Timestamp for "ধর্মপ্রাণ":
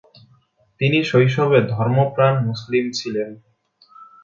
1.73-2.33